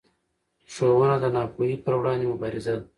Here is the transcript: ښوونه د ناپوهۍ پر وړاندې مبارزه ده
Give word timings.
ښوونه 0.73 1.15
د 1.19 1.25
ناپوهۍ 1.35 1.73
پر 1.83 1.93
وړاندې 1.99 2.25
مبارزه 2.31 2.73
ده 2.79 2.85